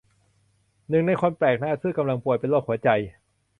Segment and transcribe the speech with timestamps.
[0.89, 2.89] หนึ่งในคนแปลกหน้าซึ่งกำลังป่วยเป็นโรคหัวใจ